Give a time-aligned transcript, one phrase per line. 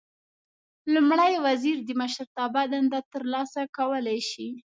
[0.93, 4.47] لومړی وزیر د مشرتابه دنده ترسره کولای شي.